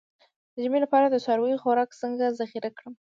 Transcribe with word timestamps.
د 0.53 0.55
ژمي 0.63 0.79
لپاره 0.85 1.07
د 1.09 1.15
څارویو 1.25 1.61
خوراک 1.63 1.89
څنګه 2.01 2.35
ذخیره 2.39 2.69
کړم؟ 2.77 2.93